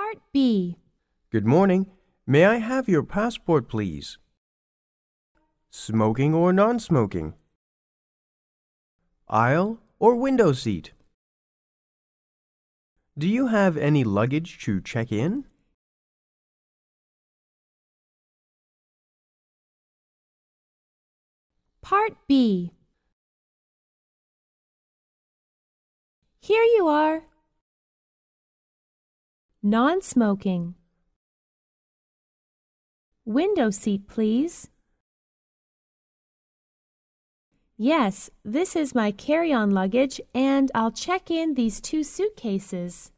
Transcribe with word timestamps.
Part 0.00 0.22
B. 0.32 0.78
Good 1.28 1.44
morning. 1.44 1.84
May 2.26 2.46
I 2.46 2.56
have 2.56 2.88
your 2.88 3.02
passport, 3.02 3.68
please? 3.68 4.16
Smoking 5.68 6.32
or 6.32 6.54
non 6.54 6.78
smoking? 6.78 7.34
Aisle 9.28 9.78
or 9.98 10.14
window 10.16 10.52
seat? 10.52 10.92
Do 13.18 13.28
you 13.28 13.48
have 13.48 13.76
any 13.76 14.02
luggage 14.02 14.64
to 14.64 14.80
check 14.80 15.12
in? 15.12 15.44
Part 21.82 22.14
B. 22.26 22.72
Here 26.40 26.64
you 26.64 26.88
are. 26.88 27.29
Non 29.62 30.00
smoking. 30.00 30.74
Window 33.26 33.68
seat, 33.70 34.08
please. 34.08 34.70
Yes, 37.76 38.30
this 38.42 38.74
is 38.74 38.94
my 38.94 39.10
carry 39.10 39.52
on 39.52 39.70
luggage, 39.70 40.18
and 40.34 40.70
I'll 40.74 40.90
check 40.90 41.30
in 41.30 41.54
these 41.54 41.78
two 41.82 42.02
suitcases. 42.02 43.12